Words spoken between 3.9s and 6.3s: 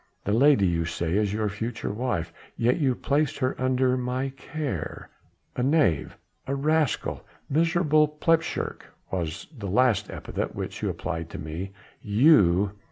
my care a knave,